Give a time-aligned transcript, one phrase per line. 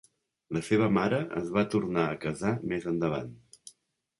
[0.55, 3.31] La seva mare es va tornar a casar més endavant.